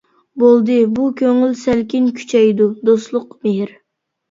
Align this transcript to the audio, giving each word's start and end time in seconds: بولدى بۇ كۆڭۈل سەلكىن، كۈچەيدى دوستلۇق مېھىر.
بولدى 0.43 0.77
بۇ 0.99 1.05
كۆڭۈل 1.19 1.51
سەلكىن، 1.61 2.09
كۈچەيدى 2.17 2.69
دوستلۇق 2.91 3.39
مېھىر. 3.45 3.79